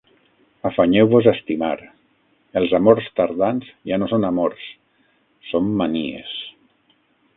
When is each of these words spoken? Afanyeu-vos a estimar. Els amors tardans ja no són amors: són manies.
Afanyeu-vos 0.69 1.27
a 1.27 1.33
estimar. 1.39 1.75
Els 2.61 2.73
amors 2.79 3.09
tardans 3.19 3.69
ja 3.91 4.01
no 4.05 4.09
són 4.15 4.27
amors: 4.31 4.65
són 5.51 5.69
manies. 5.83 6.33